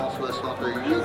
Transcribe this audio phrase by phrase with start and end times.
[0.00, 0.99] also that's not very easy.